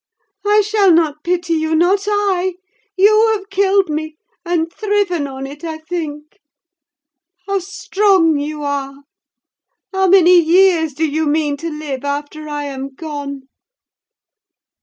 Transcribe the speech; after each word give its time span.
I 0.43 0.61
shall 0.61 0.91
not 0.91 1.23
pity 1.23 1.53
you, 1.53 1.75
not 1.75 2.07
I. 2.09 2.55
You 2.97 3.33
have 3.33 3.51
killed 3.51 3.87
me—and 3.87 4.73
thriven 4.73 5.27
on 5.27 5.45
it, 5.45 5.63
I 5.63 5.77
think. 5.77 6.39
How 7.45 7.59
strong 7.59 8.39
you 8.39 8.63
are! 8.63 8.95
How 9.93 10.07
many 10.07 10.39
years 10.39 10.95
do 10.95 11.07
you 11.07 11.27
mean 11.27 11.55
to 11.57 11.69
live 11.69 12.03
after 12.03 12.49
I 12.49 12.63
am 12.63 12.95
gone?" 12.95 13.43